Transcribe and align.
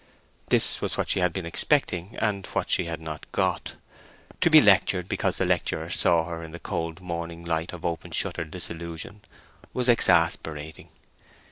This 0.49 0.81
was 0.81 0.97
what 0.97 1.09
she 1.09 1.19
had 1.19 1.31
been 1.31 1.45
expecting, 1.45 2.15
and 2.17 2.47
what 2.53 2.71
she 2.71 2.85
had 2.85 2.99
not 2.99 3.31
got. 3.31 3.75
To 4.39 4.49
be 4.49 4.59
lectured 4.59 5.07
because 5.07 5.37
the 5.37 5.45
lecturer 5.45 5.91
saw 5.91 6.25
her 6.25 6.43
in 6.43 6.53
the 6.53 6.59
cold 6.59 7.01
morning 7.01 7.45
light 7.45 7.71
of 7.71 7.85
open 7.85 8.09
shuttered 8.09 8.49
disillusion 8.49 9.21
was 9.75 9.87
exasperating. 9.87 10.89